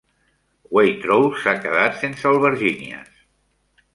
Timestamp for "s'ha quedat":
1.43-2.01